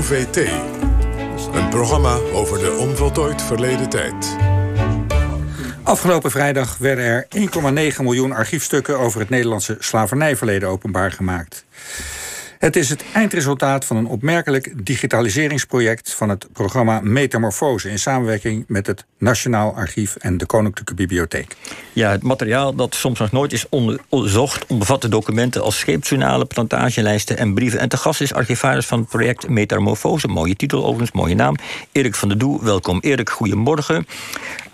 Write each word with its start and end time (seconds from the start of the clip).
OVT. 0.00 0.36
Een 1.52 1.68
programma 1.68 2.14
over 2.32 2.58
de 2.58 2.72
onvoltooid 2.72 3.42
verleden 3.42 3.88
tijd. 3.88 4.36
Afgelopen 5.82 6.30
vrijdag 6.30 6.76
werden 6.78 7.04
er 7.04 7.26
1,9 7.92 8.02
miljoen 8.02 8.32
archiefstukken 8.32 8.98
over 8.98 9.20
het 9.20 9.28
Nederlandse 9.28 9.76
slavernijverleden 9.78 10.68
openbaar 10.68 11.12
gemaakt. 11.12 11.64
Het 12.60 12.76
is 12.76 12.88
het 12.88 13.04
eindresultaat 13.12 13.84
van 13.84 13.96
een 13.96 14.06
opmerkelijk 14.06 14.86
digitaliseringsproject 14.86 16.14
van 16.14 16.28
het 16.28 16.52
programma 16.52 17.00
Metamorfose 17.02 17.90
in 17.90 17.98
samenwerking 17.98 18.64
met 18.68 18.86
het 18.86 19.04
Nationaal 19.18 19.74
Archief 19.74 20.16
en 20.16 20.36
de 20.36 20.46
Koninklijke 20.46 20.94
Bibliotheek. 20.94 21.56
Ja, 21.92 22.10
het 22.10 22.22
materiaal 22.22 22.74
dat 22.74 22.94
soms 22.94 23.18
nog 23.18 23.32
nooit 23.32 23.52
is 23.52 23.66
onderzocht 23.68 24.78
bevatte 24.78 25.08
documenten 25.08 25.62
als 25.62 25.78
scheepsjournalen, 25.78 26.46
plantagelijsten 26.46 27.38
en 27.38 27.54
brieven. 27.54 27.80
En 27.80 27.88
te 27.88 27.96
gast 27.96 28.20
is 28.20 28.32
archivaris 28.32 28.86
van 28.86 28.98
het 28.98 29.08
project 29.08 29.48
Metamorfose. 29.48 30.28
Mooie 30.28 30.56
titel 30.56 30.84
overigens, 30.84 31.12
mooie 31.12 31.34
naam. 31.34 31.54
Erik 31.92 32.14
van 32.14 32.28
der 32.28 32.38
Doe, 32.38 32.64
welkom. 32.64 32.98
Erik, 33.00 33.30
goedemorgen. 33.30 34.06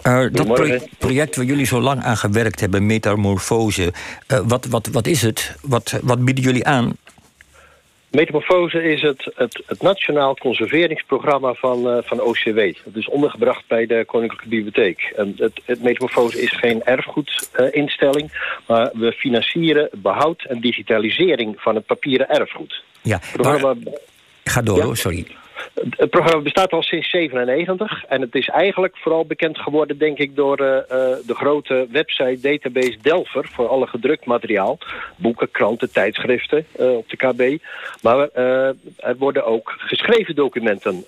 Uh, 0.03 0.27
dat 0.33 0.81
project 0.99 1.37
waar 1.37 1.45
jullie 1.45 1.67
zo 1.67 1.81
lang 1.81 2.03
aan 2.03 2.17
gewerkt 2.17 2.61
hebben, 2.61 2.87
Metamorfose, 2.87 3.93
uh, 4.29 4.39
wat, 4.45 4.67
wat, 4.67 4.89
wat 4.93 5.07
is 5.07 5.23
het? 5.23 5.55
Wat, 5.63 5.95
wat 6.03 6.25
bieden 6.25 6.45
jullie 6.45 6.67
aan? 6.67 6.97
Metamorfose 8.17 8.83
is 8.83 9.03
het, 9.03 9.33
het, 9.35 9.63
het 9.67 9.83
Nationaal 9.83 10.37
Conserveringsprogramma 10.37 11.53
van, 11.55 11.87
uh, 11.87 11.99
van 12.03 12.21
OCW. 12.21 12.59
Dat 12.85 12.95
is 12.95 13.09
ondergebracht 13.09 13.67
bij 13.67 13.87
de 13.87 14.05
Koninklijke 14.07 14.49
Bibliotheek. 14.49 15.13
En 15.17 15.35
het, 15.37 15.61
het 15.65 15.83
Metamorfose 15.83 16.43
is 16.43 16.51
geen 16.51 16.85
erfgoedinstelling... 16.85 18.31
Uh, 18.33 18.67
maar 18.67 18.91
we 18.93 19.13
financieren 19.13 19.89
behoud 19.93 20.45
en 20.45 20.61
digitalisering 20.61 21.55
van 21.59 21.75
het 21.75 21.87
papieren 21.87 22.29
erfgoed. 22.29 22.83
Ja, 23.03 23.21
programma... 23.33 23.75
Ga 24.45 24.63
door, 24.63 24.97
sorry. 24.97 25.27
Het 25.91 26.11
programma 26.11 26.43
bestaat 26.43 26.73
al 26.73 26.83
sinds 26.83 27.11
97 27.11 28.05
en 28.05 28.21
het 28.21 28.35
is 28.35 28.49
eigenlijk 28.49 28.97
vooral 28.97 29.27
bekend 29.27 29.59
geworden, 29.59 29.99
denk 29.99 30.19
ik, 30.19 30.37
door 30.37 30.61
uh, 30.61 30.67
de 31.27 31.35
grote 31.35 31.87
website 31.91 32.39
database 32.41 32.97
Delver 33.03 33.49
voor 33.53 33.69
alle 33.69 33.87
gedrukt 33.87 34.25
materiaal. 34.25 34.79
Boeken, 35.17 35.51
kranten, 35.51 35.93
tijdschriften 35.93 36.67
uh, 36.81 36.97
op 36.97 37.09
de 37.09 37.17
KB. 37.17 37.63
Maar 38.03 38.29
er 38.29 39.17
worden 39.19 39.45
ook 39.45 39.75
geschreven 39.79 40.35
documenten 40.35 41.05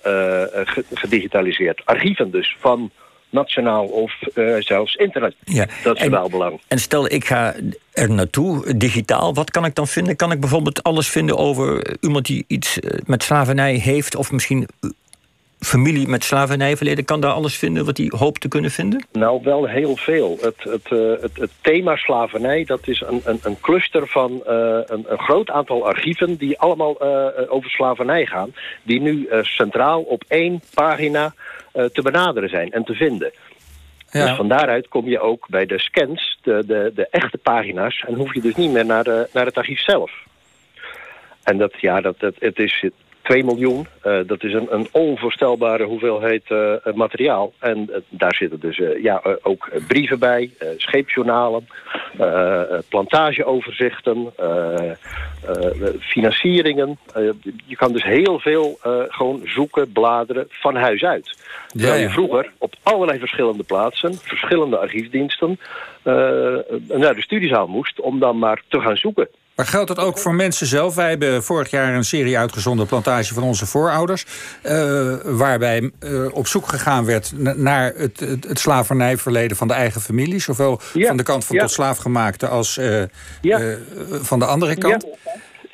gedigitaliseerd. 0.93 1.81
Archieven 1.85 2.31
dus, 2.31 2.55
van 2.59 2.91
nationaal 3.29 3.85
of 3.85 4.13
uh, 4.35 4.55
zelfs 4.59 4.95
internet. 4.95 5.35
Ja. 5.43 5.67
Dat 5.83 6.01
is 6.01 6.07
wel 6.07 6.29
belang. 6.29 6.61
En 6.67 6.79
stel, 6.79 7.11
ik 7.11 7.25
ga 7.25 7.55
er 7.93 8.11
naartoe, 8.11 8.77
digitaal, 8.77 9.33
wat 9.33 9.51
kan 9.51 9.65
ik 9.65 9.75
dan 9.75 9.87
vinden? 9.87 10.15
Kan 10.15 10.31
ik 10.31 10.39
bijvoorbeeld 10.39 10.83
alles 10.83 11.09
vinden 11.09 11.37
over 11.37 11.95
iemand 11.99 12.25
die 12.25 12.43
iets 12.47 12.79
eh, 12.79 12.99
met 13.05 13.23
slavernij 13.23 13.73
heeft... 13.73 14.15
of 14.15 14.31
misschien 14.31 14.67
familie 15.59 16.07
met 16.07 16.23
slavernijverleden, 16.23 17.05
kan 17.05 17.21
daar 17.21 17.31
alles 17.31 17.57
vinden 17.57 17.85
wat 17.85 17.97
hij 17.97 18.11
hoopt 18.17 18.41
te 18.41 18.47
kunnen 18.47 18.71
vinden? 18.71 19.05
Nou, 19.11 19.41
wel 19.43 19.67
heel 19.67 19.95
veel. 19.95 20.37
Het, 20.41 20.55
het, 20.63 20.91
uh, 20.91 21.21
het, 21.21 21.37
het 21.37 21.51
thema 21.61 21.95
slavernij, 21.95 22.63
dat 22.63 22.87
is 22.87 23.03
een, 23.07 23.21
een, 23.23 23.39
een 23.43 23.59
cluster 23.61 24.07
van 24.07 24.31
uh, 24.31 24.79
een, 24.85 25.05
een, 25.07 25.17
groot 25.17 25.49
aantal 25.49 25.87
archieven... 25.87 26.35
die 26.35 26.59
allemaal 26.59 26.95
uh, 27.03 27.53
over 27.53 27.69
slavernij 27.69 28.25
gaan. 28.25 28.53
Die 28.83 29.01
nu 29.01 29.29
centraal 29.41 30.01
op 30.01 30.23
één 30.27 30.61
pagina 30.73 31.33
te 31.71 32.01
benaderen 32.01 32.49
zijn 32.49 32.71
en 32.71 32.83
te 32.83 32.93
vinden. 32.93 33.31
Ja. 34.11 34.25
Dus 34.25 34.35
van 34.35 34.47
daaruit 34.47 34.87
kom 34.87 35.07
je 35.07 35.19
ook 35.19 35.47
bij 35.49 35.65
de 35.65 35.79
scans, 35.79 36.39
de, 36.41 36.63
de, 36.67 36.91
de 36.95 37.07
echte 37.11 37.37
pagina's... 37.37 38.03
en 38.07 38.13
hoef 38.13 38.33
je 38.33 38.41
dus 38.41 38.55
niet 38.55 38.71
meer 38.71 38.85
naar, 38.85 39.03
de, 39.03 39.29
naar 39.33 39.45
het 39.45 39.57
archief 39.57 39.79
zelf. 39.79 40.11
En 41.43 41.57
dat, 41.57 41.73
ja, 41.79 42.01
dat, 42.01 42.19
dat, 42.19 42.33
het 42.39 42.59
is 42.59 42.85
2 43.29 43.43
miljoen. 43.43 43.87
Uh, 44.05 44.19
dat 44.25 44.43
is 44.43 44.53
een, 44.53 44.67
een 44.69 44.87
onvoorstelbare 44.91 45.83
hoeveelheid 45.83 46.43
uh, 46.49 46.73
materiaal. 46.93 47.53
En 47.59 47.87
uh, 47.89 47.95
daar 48.09 48.35
zitten 48.35 48.59
dus 48.59 48.81
ja, 49.01 49.21
ook 49.41 49.69
brieven 49.87 50.19
bij, 50.19 50.51
scheepsjournalen, 50.77 51.67
plantageoverzichten, 52.89 54.33
financieringen. 55.99 56.97
je 57.65 57.75
kan 57.75 57.91
dus 57.91 58.03
heel 58.03 58.39
veel 58.39 58.77
gewoon 59.07 59.41
zoeken, 59.43 59.91
bladeren 59.91 60.47
van 60.49 60.75
huis 60.75 61.03
uit. 61.03 61.37
Terwijl 61.67 61.93
ja, 61.93 61.99
ja. 61.99 62.05
je 62.07 62.13
vroeger 62.13 62.51
op 62.57 62.73
allerlei 62.83 63.19
verschillende 63.19 63.63
plaatsen, 63.63 64.15
verschillende 64.15 64.77
archiefdiensten, 64.77 65.59
naar 66.87 67.15
de 67.15 67.21
studiezaal 67.21 67.67
moest 67.67 67.99
om 67.99 68.19
dan 68.19 68.39
maar 68.39 68.61
te 68.67 68.79
gaan 68.79 68.97
zoeken. 68.97 69.29
Maar 69.59 69.67
geldt 69.67 69.87
dat 69.87 69.99
ook 69.99 70.17
voor 70.17 70.33
mensen 70.33 70.67
zelf? 70.67 70.95
Wij 70.95 71.09
hebben 71.09 71.43
vorig 71.43 71.69
jaar 71.69 71.93
een 71.93 72.03
serie 72.03 72.37
uitgezonden, 72.37 72.85
Plantage 72.85 73.33
van 73.33 73.43
onze 73.43 73.65
voorouders. 73.65 74.25
Uh, 74.63 75.15
waarbij 75.23 75.91
uh, 75.99 76.33
op 76.33 76.47
zoek 76.47 76.67
gegaan 76.67 77.05
werd 77.05 77.31
naar 77.57 77.93
het, 77.95 78.19
het, 78.19 78.47
het, 78.47 78.59
slavernijverleden 78.59 79.57
van 79.57 79.67
de 79.67 79.73
eigen 79.73 80.01
familie. 80.01 80.39
Zowel 80.39 80.81
ja. 80.93 81.07
van 81.07 81.17
de 81.17 81.23
kant 81.23 81.45
van 81.45 81.55
ja. 81.55 81.61
tot 81.61 81.71
slaafgemaakte 81.71 82.47
als 82.47 82.77
uh, 82.77 83.03
ja. 83.41 83.77
van 84.21 84.39
de 84.39 84.45
andere 84.45 84.75
kant 84.75 85.05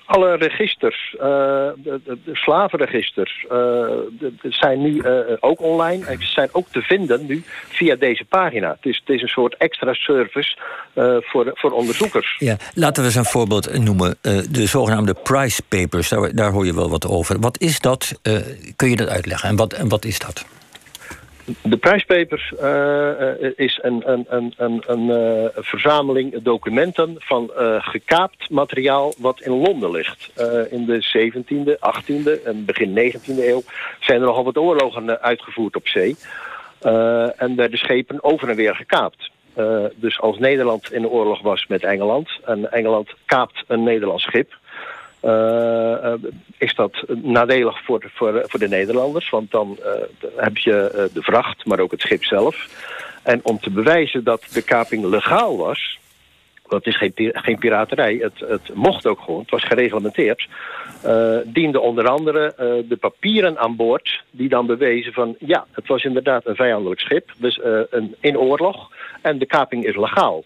alle 0.06 0.36
registers, 0.36 1.14
uh, 1.16 1.22
de, 1.22 2.02
de, 2.04 2.20
slavenregisters, 2.34 3.46
de, 3.50 4.34
zijn 4.42 4.82
nu 4.82 4.94
uh, 4.94 5.20
ook 5.40 5.62
online. 5.62 6.06
En 6.06 6.20
ze 6.20 6.28
zijn 6.28 6.50
ook 6.52 6.68
te 6.68 6.82
vinden 6.82 7.26
nu 7.26 7.44
via 7.70 7.96
deze 7.96 8.26
pagina. 8.26 8.70
Het 8.70 8.86
is, 8.86 9.02
het 9.06 9.16
is 9.16 9.22
een 9.22 9.28
soort 9.28 9.56
extra 9.58 9.94
service 9.94 10.58
voor, 11.22 11.52
voor 11.54 11.72
onderzoekers. 11.72 12.36
Ja, 12.40 12.58
laten 12.74 13.02
we 13.02 13.08
eens 13.08 13.18
een 13.18 13.26
voorbeeld 13.26 13.80
noemen. 13.80 14.18
de 14.52 14.66
zogenaamde 14.66 15.14
price 15.14 15.62
papers, 15.68 16.10
daar, 16.10 16.36
daar, 16.36 16.52
hoor 16.52 16.66
je 16.66 16.76
wel 16.76 16.90
wat 16.90 17.08
over. 17.08 17.40
Wat 17.40 17.60
is 17.60 17.80
dat? 17.80 18.20
kun 18.76 18.90
je 18.90 18.96
dat 18.96 19.10
uitleggen? 19.10 19.50
En 19.50 19.56
wat, 19.56 19.74
en 19.74 19.90
wat 19.90 20.06
is 20.06 20.20
dat? 20.20 20.46
De 21.62 21.78
prijspapers 21.78 22.54
uh, 22.62 23.50
is 23.56 23.80
een, 23.82 24.12
een, 24.12 24.26
een, 24.30 24.54
een, 24.58 24.84
een 24.88 25.08
uh, 25.08 25.50
verzameling 25.54 26.42
documenten 26.42 27.16
van 27.18 27.52
gekaapt 27.80 28.50
materiaal 28.50 29.14
wat 29.18 29.42
in 29.42 29.52
Londen 29.52 29.92
ligt. 29.92 30.32
in 30.70 30.86
de 30.86 31.06
17e, 31.18 31.72
18e 31.72 32.44
en 32.44 32.66
begin 32.66 33.14
19e 33.14 33.38
eeuw 33.38 33.64
zijn 34.00 34.20
er 34.20 34.26
nogal 34.26 34.44
wat 34.44 34.58
oorlogen 34.58 35.22
uitgevoerd 35.22 35.76
op 35.76 35.88
zee. 35.88 36.16
en 37.38 37.56
werden 37.56 37.80
schepen 37.80 38.24
over 38.24 38.50
en 38.50 38.56
weer 38.56 38.76
gekaapt. 38.76 39.32
dus 39.96 40.20
als 40.20 40.38
Nederland 40.38 40.94
in 40.94 41.02
de 41.02 41.10
oorlog 41.10 41.42
was 41.42 41.68
met 41.68 41.84
Engeland 41.84 42.30
en 42.46 42.72
Engeland 42.72 43.14
kaapt 43.26 43.64
een 43.68 43.84
Nederlands 43.84 44.24
schip 44.24 44.58
uh, 45.26 46.14
is 46.58 46.76
dat 46.76 47.04
nadelig 47.08 47.84
voor, 47.84 48.06
voor, 48.14 48.44
voor 48.48 48.60
de 48.60 48.68
Nederlanders. 48.68 49.30
Want 49.30 49.52
dan 49.52 49.78
uh, 49.80 49.92
heb 50.36 50.58
je 50.58 51.10
de 51.14 51.22
vracht, 51.22 51.66
maar 51.66 51.80
ook 51.80 51.92
het 51.92 52.02
schip 52.02 52.24
zelf. 52.24 52.68
En 53.24 53.40
om 53.44 53.60
te 53.60 53.70
bewijzen 53.70 54.24
dat 54.24 54.48
de 54.54 54.62
kaping 54.62 55.06
legaal 55.06 55.58
was... 55.58 56.00
dat 56.68 56.86
is 56.86 56.98
geen, 56.98 57.14
geen 57.16 57.58
piraterij, 57.58 58.16
het, 58.16 58.50
het 58.50 58.74
mocht 58.74 59.08
ook 59.08 59.20
gewoon, 59.20 59.42
het 59.42 59.50
was 59.50 59.64
gereglementeerd... 59.64 60.48
Uh, 61.06 61.38
diende 61.46 61.80
onder 61.80 62.08
andere 62.08 62.54
de 62.88 62.96
papieren 62.96 63.58
aan 63.58 63.76
boord... 63.76 64.24
die 64.32 64.50
dan 64.50 64.66
bewezen 64.66 65.14
van, 65.14 65.36
ja, 65.40 65.66
het 65.72 65.88
was 65.88 66.04
inderdaad 66.04 66.46
een 66.46 66.56
vijandelijk 66.56 67.00
schip... 67.00 67.32
dus 67.38 67.60
een, 67.90 68.16
in 68.20 68.38
oorlog 68.38 68.92
en 69.22 69.38
de 69.38 69.46
kaping 69.46 69.86
is 69.86 69.96
legaal. 69.96 70.44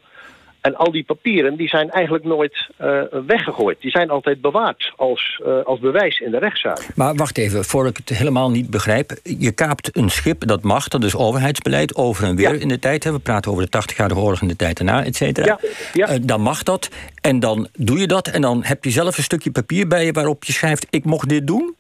En 0.62 0.76
al 0.76 0.92
die 0.92 1.04
papieren 1.04 1.56
die 1.56 1.68
zijn 1.68 1.90
eigenlijk 1.90 2.24
nooit 2.24 2.70
uh, 2.82 3.02
weggegooid. 3.28 3.82
Die 3.82 3.92
zijn 3.92 4.10
altijd 4.10 4.42
bewaard 4.42 4.94
als, 4.96 5.42
uh, 5.46 5.64
als 5.64 5.80
bewijs 5.80 6.20
in 6.20 6.32
de 6.32 6.38
rechtszaak. 6.38 6.88
Maar 6.96 7.16
wacht 7.16 7.38
even, 7.38 7.66
voor 7.66 7.88
ik 7.88 7.98
het 7.98 8.10
helemaal 8.10 8.52
niet 8.52 8.70
begrijp. 8.70 9.12
Je 9.24 9.52
kaapt 9.52 9.98
een 9.98 10.10
schip, 10.10 10.48
dat 10.48 10.64
mag, 10.64 10.88
dat 10.88 11.04
is 11.04 11.16
overheidsbeleid, 11.16 11.96
over 11.96 12.24
en 12.24 12.36
weer 12.36 12.54
ja. 12.54 12.60
in 12.60 12.68
de 12.68 12.80
tijd. 12.80 13.04
Hè. 13.04 13.12
We 13.12 13.20
praten 13.20 13.52
over 13.52 13.70
de 13.70 13.82
80-jarige 13.82 14.20
oorlog 14.20 14.42
in 14.42 14.48
de 14.48 14.56
tijd 14.56 14.78
daarna, 14.78 15.06
et 15.06 15.16
cetera. 15.16 15.46
Ja. 15.46 15.60
Ja. 15.94 16.14
Uh, 16.14 16.20
dan 16.22 16.42
mag 16.42 16.64
dat. 16.64 16.90
En 17.22 17.40
dan 17.40 17.68
doe 17.74 18.00
je 18.00 18.08
dat 18.08 18.28
en 18.28 18.42
dan 18.42 18.64
heb 18.64 18.84
je 18.84 18.90
zelf 18.90 19.18
een 19.18 19.24
stukje 19.24 19.52
papier 19.52 19.88
bij 19.88 20.06
je... 20.06 20.12
waarop 20.12 20.44
je 20.44 20.54
schrijft, 20.54 20.88
ik 20.90 21.06
mocht 21.06 21.30
dit 21.30 21.48
doen... 21.48 21.76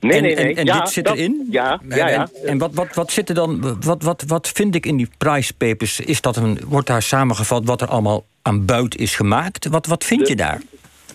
Nee, 0.00 0.16
en, 0.16 0.22
nee, 0.22 0.34
nee. 0.34 0.44
En, 0.44 0.56
en 0.56 0.64
ja, 0.64 0.80
dit 0.80 0.88
zit 0.88 1.04
dat, 1.04 1.16
erin? 1.16 1.46
Ja, 1.50 1.80
ja, 1.88 2.08
ja. 2.08 2.28
En, 2.34 2.48
en, 2.48 2.58
wat, 2.58 2.74
wat, 2.74 2.94
wat 2.94 3.10
zit 3.10 3.28
er 3.28 3.34
dan? 3.34 3.80
Wat, 3.80 4.02
wat, 4.02 4.24
wat 4.26 4.48
vind 4.48 4.74
ik 4.74 4.86
in 4.86 4.96
die 4.96 5.08
price 5.18 5.54
papers? 5.54 6.00
Is 6.00 6.20
dat 6.20 6.36
een, 6.36 6.60
wordt 6.66 6.86
daar 6.86 7.02
samengevat 7.02 7.64
wat 7.64 7.80
er 7.80 7.88
allemaal 7.88 8.24
aan 8.42 8.64
buit 8.64 8.96
is 8.96 9.14
gemaakt? 9.14 9.66
Wat, 9.66 9.86
wat 9.86 10.04
vind 10.04 10.20
de, 10.20 10.28
je 10.28 10.36
daar? 10.36 10.60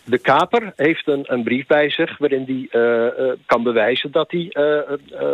De 0.04 0.18
kaper 0.18 0.74
heeft 0.76 1.08
een, 1.08 1.24
een 1.28 1.44
brief 1.44 1.68
bij 1.68 1.90
zich 1.90 2.18
waarin 2.18 2.44
hij 2.46 2.82
uh, 2.82 3.26
uh, 3.26 3.32
kan 3.46 3.64
bewijzen 3.64 4.12
dat 4.12 4.32
hij 4.32 4.50
uh, 4.54 4.80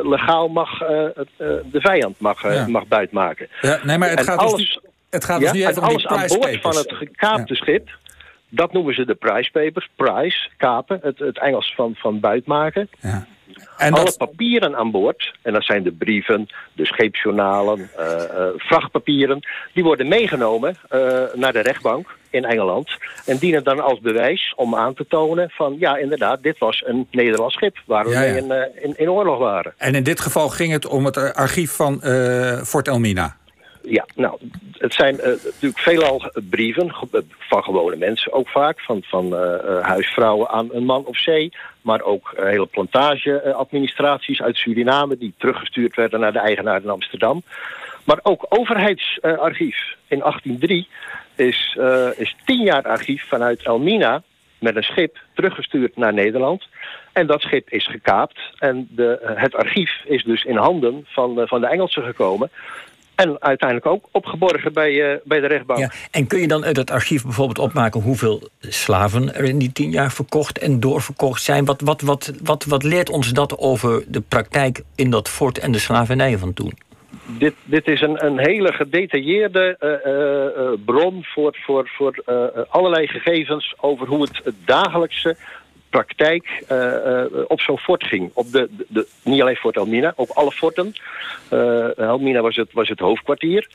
legaal 0.03 0.47
mag, 0.47 0.77
de 0.77 1.69
vijand 1.71 2.19
mag, 2.19 2.43
ja. 2.43 2.67
mag 2.67 2.88
buitmaken. 2.88 3.47
Ja, 3.61 3.79
nee, 3.83 3.97
maar 3.97 4.09
het 4.09 4.19
en 4.19 4.25
gaat 4.25 4.38
alles, 4.38 4.51
dus, 4.51 4.59
niet, 4.59 4.91
het 5.09 5.25
gaat 5.25 5.39
dus 5.39 5.51
niet 5.51 5.61
even 5.63 5.75
en 5.75 5.81
alles 5.81 6.05
om 6.05 6.17
die 6.17 6.21
aan 6.21 6.27
boord 6.27 6.39
papers. 6.39 6.61
van 6.61 6.75
het 6.75 6.93
gekaapte 6.93 7.53
ja. 7.53 7.59
schip, 7.59 7.97
dat 8.50 8.73
noemen 8.73 8.93
ze 8.93 9.05
de 9.05 9.15
price 9.15 9.51
papers. 9.51 9.89
Price, 9.95 10.50
kapen, 10.57 11.00
het, 11.01 11.19
het 11.19 11.39
Engels 11.39 11.73
van, 11.75 11.95
van 11.95 12.19
buitmaken. 12.19 12.89
Ja. 13.01 13.27
En 13.77 13.94
Alle 13.94 14.03
dat... 14.03 14.18
papieren 14.18 14.75
aan 14.75 14.91
boord, 14.91 15.33
en 15.41 15.53
dat 15.53 15.63
zijn 15.63 15.83
de 15.83 15.91
brieven, 15.91 16.47
de 16.74 16.85
scheepsjournalen, 16.85 17.79
uh, 17.79 18.06
uh, 18.06 18.47
vrachtpapieren... 18.56 19.39
die 19.74 19.83
worden 19.83 20.07
meegenomen 20.07 20.75
uh, 20.94 21.00
naar 21.33 21.53
de 21.53 21.59
rechtbank. 21.62 22.15
in 22.29 22.45
Engeland. 22.45 22.89
En 23.25 23.38
dienen 23.38 23.63
dan 23.63 23.79
als 23.79 24.00
bewijs 24.00 24.53
om 24.56 24.75
aan 24.75 24.94
te 24.94 25.06
tonen 25.07 25.50
van 25.50 25.75
ja, 25.79 25.97
inderdaad, 25.97 26.44
dit 26.44 26.57
was 26.57 26.83
een 26.85 27.07
Nederlands 27.12 27.56
schip 27.56 27.77
waar 27.85 28.06
we 28.06 28.12
Ja, 28.12 28.21
ja. 28.21 28.31
mee 28.31 28.41
in, 28.41 28.51
eh, 28.51 28.83
in, 28.83 28.94
in 28.97 29.09
oorlog 29.09 29.38
waren. 29.38 29.74
En 29.77 29.95
in 29.95 30.03
dit 30.03 30.19
geval 30.19 30.50
ging 30.50 30.71
het 30.71 30.88
om 30.88 31.06
het 31.06 31.33
archief 31.33 31.71
van 31.71 32.01
eh, 32.01 32.62
Fort 32.62 32.88
Elmina. 32.88 33.35
Ja, 33.89 34.06
nou, 34.16 34.38
het 34.78 34.94
zijn 34.94 35.19
eh, 35.19 35.28
natuurlijk 35.28 35.80
veelal 35.80 36.31
brieven 36.50 36.94
ge- 36.94 37.24
van 37.39 37.63
gewone 37.63 37.95
mensen, 37.95 38.34
ook 38.34 38.50
vaak 38.50 38.80
van, 38.81 39.04
van 39.04 39.36
eh, 39.36 39.54
eh, 39.54 39.84
huisvrouwen 39.86 40.50
aan 40.50 40.69
een 40.72 40.86
man 40.86 41.06
op 41.06 41.18
zee, 41.18 41.51
maar 41.81 42.01
ook 42.01 42.31
eh, 42.31 42.45
hele 42.45 42.66
plantage-administraties 42.66 44.42
uit 44.42 44.56
Suriname 44.57 45.18
die 45.18 45.34
teruggestuurd 45.38 45.95
werden 45.95 46.19
naar 46.19 46.34
de 46.34 46.39
eigenaar 46.39 46.81
in 46.81 46.89
Amsterdam. 46.89 47.44
Maar 48.04 48.19
ook 48.24 48.45
overheidsarchief. 48.50 49.95
in 50.07 50.19
1803 50.19 50.88
is, 51.36 51.75
eh, 51.80 52.07
is 52.16 52.36
tien 52.45 52.63
jaar 52.63 52.84
archief 52.84 53.28
vanuit 53.28 53.63
Elmina 53.63 54.24
met 54.60 54.75
een 54.75 54.84
schip 54.84 55.18
teruggestuurd 55.34 55.98
naar 55.98 56.13
Nederland. 56.13 56.68
En 57.13 57.28
dat 57.28 57.42
schip 57.42 57.69
is 57.69 57.88
gekaapt. 57.88 58.39
En 58.60 58.88
de, 58.92 59.19
eh, 59.19 59.42
het 59.42 59.56
archief 59.56 59.92
is 60.06 60.24
dus 60.24 60.44
in 60.44 60.56
handen 60.56 61.06
van, 61.07 61.42
eh, 61.42 61.48
van 61.48 61.62
de 61.62 61.68
Engelsen 61.68 62.04
gekomen. 62.04 62.50
En 63.17 63.41
uiteindelijk 63.41 63.89
ook 63.89 64.07
opgeborgen 64.11 64.73
bij, 64.73 65.11
eh, 65.11 65.19
bij 65.23 65.39
de 65.39 65.47
rechtbank. 65.47 65.79
Ja, 65.79 65.91
en 66.11 66.27
kun 66.27 66.39
je 66.39 66.47
dan 66.47 66.65
uit 66.65 66.77
het 66.77 66.91
archief 66.91 67.23
bijvoorbeeld 67.23 67.59
opmaken 67.59 68.01
hoeveel 68.01 68.49
slaven 68.59 69.35
er 69.35 69.43
in 69.43 69.57
die 69.57 69.71
tien 69.71 69.91
jaar 69.91 70.11
verkocht 70.11 70.59
en 70.59 70.79
doorverkocht 70.79 71.41
zijn? 71.41 71.65
Wat, 71.65 71.81
wat, 71.81 72.01
wat, 72.01 72.33
wat, 72.43 72.65
wat 72.65 72.83
leert 72.83 73.09
ons 73.09 73.33
dat 73.33 73.57
over 73.57 74.03
de 74.07 74.21
praktijk 74.21 74.83
in 74.95 75.09
dat 75.09 75.29
fort 75.29 75.59
en 75.59 75.71
de 75.71 75.79
slavernij 75.79 76.37
van 76.37 76.53
toen? 76.53 76.73
Dit, 77.25 77.53
dit 77.63 77.87
is 77.87 78.01
een, 78.01 78.25
een 78.25 78.37
hele 78.37 78.73
gedetailleerde 78.73 79.75
eh, 79.79 80.05
eh, 80.05 80.45
eh, 80.45 80.79
bron 80.85 81.23
voor, 81.23 81.57
voor, 81.65 81.89
voor 81.97 82.21
eh, 82.25 82.43
eh, 82.43 82.63
allerlei 82.69 83.07
gegevens 83.07 83.73
over 83.77 84.07
hoe 84.07 84.21
het 84.21 84.53
dagelijkse 84.65 85.35
praktijk 85.89 86.63
eh, 86.68 87.22
eh, 87.22 87.25
op 87.48 87.62
zo'n 87.62 87.78
fort 87.78 88.04
ging. 88.04 88.31
Op 88.34 88.51
de, 88.51 88.68
de, 88.78 88.86
de- 88.88 89.07
niet 89.24 89.42
alleen 89.42 89.56
Fort 89.56 89.75
Elmina, 89.75 90.13
ook 90.16 90.30
alle 90.30 90.51
forten. 90.51 90.94
Eh, 91.50 91.98
Elmina 91.98 92.42
was 92.42 92.56
het, 92.56 92.69
was 92.74 92.89
het 92.89 93.00
hoofdkwartier. 93.00 93.68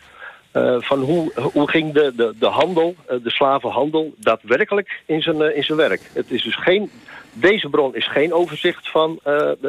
Van 0.79 1.01
hoe, 1.01 1.33
hoe 1.53 1.71
ging 1.71 1.93
de, 1.93 2.13
de, 2.17 2.35
de 2.39 2.47
handel, 2.47 2.97
de 3.07 3.31
slavenhandel, 3.31 4.15
daadwerkelijk 4.17 5.01
in 5.07 5.23
zijn, 5.23 5.57
in 5.57 5.63
zijn 5.65 5.79
werk. 5.79 6.01
Het 6.13 6.31
is 6.31 6.43
dus 6.43 6.57
geen, 6.57 6.91
deze 7.33 7.69
bron 7.69 7.95
is 7.95 8.11
geen 8.11 8.33
overzicht 8.33 8.91
van 8.91 9.21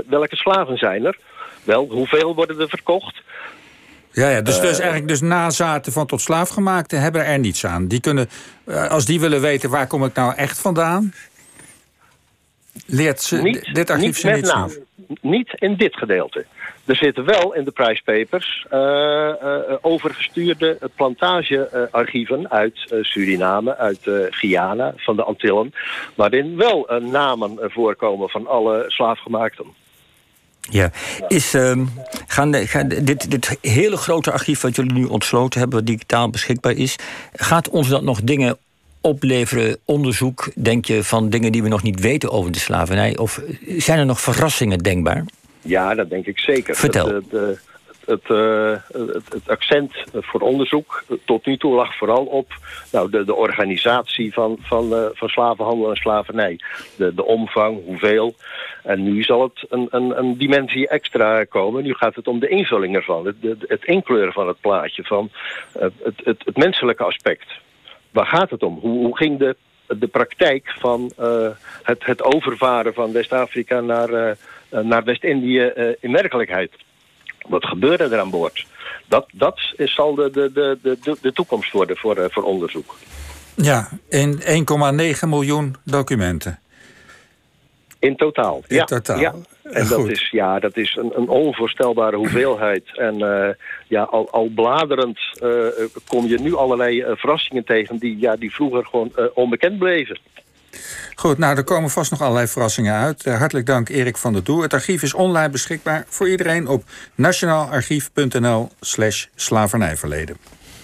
welke 0.08 0.36
slaven 0.36 0.78
zijn 0.78 1.06
er. 1.06 1.18
Wel, 1.64 1.88
hoeveel 1.90 2.36
worden 2.36 2.60
er 2.60 2.70
verkocht? 2.70 3.22
Ja, 4.12 4.30
ja 4.30 4.42
dus, 4.42 4.60
dus 4.60 4.78
eigenlijk 4.80 5.08
dus 5.08 5.22
nazaten 5.22 5.92
van 5.92 6.06
tot 6.06 6.22
slaafgemaakte 6.22 6.96
hebben 6.96 7.26
er 7.26 7.40
niets 7.40 7.66
aan. 7.66 7.88
Die 7.88 8.00
kunnen, 8.00 8.30
als 8.90 9.06
die 9.06 9.20
willen 9.20 9.42
weten 9.42 9.70
waar 9.70 9.88
kom 9.88 10.06
ik 10.06 10.14
nou 10.14 10.36
echt 10.36 10.60
vandaan, 10.60 11.14
leert 12.86 13.22
ze 13.22 13.42
niet, 13.42 13.70
dit 13.74 13.90
archief 13.90 14.06
niet 14.06 14.16
ze 14.16 14.28
met 14.28 14.36
niet 14.36 14.46
naam. 14.46 14.72
Niet 15.22 15.54
in 15.56 15.76
dit 15.76 15.96
gedeelte. 15.96 16.46
Er 16.86 16.96
zitten 16.96 17.26
wel 17.26 17.54
in 17.54 17.64
de 17.64 17.72
prijspapers 17.72 18.66
eh, 18.70 19.30
eh, 19.30 19.78
overgestuurde 19.82 20.78
plantagearchieven 20.96 22.52
uit 22.52 22.92
eh, 22.92 22.98
Suriname, 23.02 23.78
uit 23.78 24.00
Guyana, 24.30 24.94
van 24.98 25.16
de 25.16 25.24
Antillen, 25.24 25.74
waarin 26.16 26.58
wel 26.58 27.00
namen 27.02 27.58
voorkomen 27.62 28.30
van 28.30 28.48
alle 28.48 28.86
slaafgemaakten. 28.88 29.66
Ja, 30.70 30.92
is, 31.28 31.54
ehm, 31.54 31.86
gaan 32.28 32.52
de, 32.52 32.68
gaan 32.68 32.88
de- 32.88 33.04
dit, 33.04 33.32
dit 33.32 33.58
hele 33.62 33.98
grote 33.98 34.32
archief 34.32 34.62
wat 34.62 34.76
jullie 34.76 34.94
nu 34.94 35.06
ontsloten 35.06 35.60
hebben, 35.60 35.78
wat 35.78 35.88
digitaal 35.88 36.30
beschikbaar 36.30 36.72
is, 36.72 36.96
gaat 37.34 37.70
ons 37.70 37.88
dat 37.90 38.04
nog 38.04 38.22
dingen 38.22 38.58
opleveren, 39.04 39.78
onderzoek, 39.86 40.52
denk 40.56 40.86
je, 40.86 41.04
van 41.04 41.30
dingen 41.30 41.52
die 41.52 41.64
we 41.64 41.70
nog 41.70 41.84
niet 41.84 42.00
weten 42.00 42.32
over 42.32 42.52
de 42.52 42.60
slavernij? 42.60 43.18
Of 43.18 43.42
zijn 43.78 44.00
er 44.00 44.06
nog 44.06 44.22
verrassingen 44.22 44.80
denkbaar? 44.80 45.26
Ja, 45.62 45.96
dat 45.96 46.10
denk 46.10 46.26
ik 46.26 46.40
zeker. 46.40 46.76
Vertel. 46.76 47.08
Het, 47.08 47.32
het, 47.32 47.34
eh, 47.34 47.48
het, 48.06 48.30
eh, 48.30 48.72
het, 49.14 49.34
het 49.34 49.50
accent 49.50 49.94
voor 50.12 50.42
onderzoek 50.42 51.04
eh, 51.08 51.18
tot 51.26 51.46
nu 51.46 51.58
toe 51.58 51.74
lag 51.74 51.98
vooral 51.98 52.26
op 52.26 52.54
nou, 52.92 53.10
de, 53.10 53.26
de 53.26 53.36
organisatie 53.36 54.34
van, 54.34 54.58
van, 54.62 55.12
van 55.14 55.30
slavenhandel 55.30 55.90
en 55.90 55.96
slavernij. 55.96 56.60
De, 56.96 57.14
de 57.14 57.26
omvang, 57.26 57.86
hoeveel. 57.86 58.36
En 58.84 59.04
nu 59.04 59.24
zal 59.24 59.42
het 59.42 59.66
een, 59.70 59.88
een, 59.92 60.18
een 60.18 60.38
dimensie 60.38 60.88
extra 60.88 61.44
komen. 61.44 61.84
Nu 61.84 61.94
gaat 61.94 62.16
het 62.16 62.28
om 62.28 62.40
de 62.40 62.48
invulling 62.48 62.96
ervan. 62.96 63.26
Het, 63.26 63.36
het, 63.42 63.64
het 63.68 63.86
inkleuren 63.86 64.34
van 64.34 64.48
het 64.48 64.62
plaatje. 64.62 65.04
Van 65.04 65.32
het, 65.80 65.94
het, 66.24 66.42
het 66.46 66.58
menselijke 66.58 67.04
aspect. 67.04 67.62
Waar 68.14 68.26
gaat 68.26 68.50
het 68.50 68.64
om? 68.64 68.80
Hoe, 68.82 69.06
hoe 69.06 69.18
ging 69.18 69.40
de, 69.40 69.56
de 69.88 70.08
praktijk 70.08 70.76
van 70.80 71.12
eh, 71.18 71.48
het, 71.84 72.06
het 72.06 72.24
overvaren 72.24 72.94
van 72.94 73.12
West-Afrika 73.12 73.80
naar, 73.82 74.10
eh, 74.10 74.30
eh, 74.70 74.80
naar 74.80 75.04
West-Indië 75.04 75.62
in 76.00 76.12
werkelijkheid? 76.12 76.72
Wat 77.48 77.66
gebeurde 77.66 78.04
er 78.04 78.20
aan 78.20 78.30
boord? 78.30 78.68
Dat, 79.08 79.26
dat 79.32 79.60
is, 79.78 79.94
zal 79.94 80.16
de, 80.16 80.30
de, 80.32 80.52
de, 80.54 80.98
de, 81.02 81.18
de 81.22 81.34
toekomst 81.34 81.72
worden 81.72 81.98
voor, 81.98 82.28
voor 82.32 82.44
onderzoek. 82.44 82.96
Ja, 83.56 83.90
in 84.10 84.42
1,9 84.42 85.30
miljoen 85.30 85.76
documenten. 85.84 86.60
In 88.04 88.16
totaal. 88.16 88.64
In 88.68 88.76
ja, 88.76 88.84
totaal. 88.84 89.20
Ja. 89.20 89.34
En 89.64 89.88
dat 89.88 90.10
is, 90.10 90.30
ja, 90.32 90.60
dat 90.60 90.78
is 90.78 90.96
een, 90.96 91.12
een 91.16 91.28
onvoorstelbare 91.28 92.16
hoeveelheid. 92.16 92.98
En 92.98 93.22
eh, 93.22 93.50
ja, 93.88 94.02
al, 94.02 94.32
al 94.32 94.50
bladerend 94.56 95.20
eh, 95.42 95.50
kom 96.08 96.28
je 96.28 96.40
nu 96.40 96.56
allerlei 96.56 97.02
eh, 97.02 97.12
verrassingen 97.16 97.64
tegen... 97.64 97.98
Die, 97.98 98.18
ja, 98.20 98.36
die 98.36 98.54
vroeger 98.54 98.86
gewoon 98.86 99.12
onbekend 99.34 99.78
bleven. 99.78 100.20
Goed, 101.16 101.38
nou, 101.38 101.58
er 101.58 101.64
komen 101.64 101.90
vast 101.90 102.12
nog 102.12 102.22
allerlei 102.22 102.48
verrassingen 102.48 102.94
uit. 102.94 103.26
Hartelijk 103.26 103.66
dank, 103.66 103.90
Erik 103.90 104.18
van 104.18 104.34
der 104.34 104.44
Doel. 104.44 104.62
Het 104.62 104.74
archief 104.74 105.04
is 105.04 105.14
online 105.14 105.50
beschikbaar 105.50 106.06
voor 106.08 106.30
iedereen 106.30 106.68
op 106.68 106.84
nationaalarchief.nl 107.16 108.70
slash 108.80 109.26
slavernijverleden. 109.36 110.38